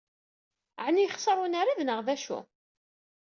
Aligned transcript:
Ɛni 0.85 1.01
yexṣer 1.03 1.37
unarad 1.45 1.79
neɣ 1.83 1.99
d 2.05 2.07
acu? 2.15 2.39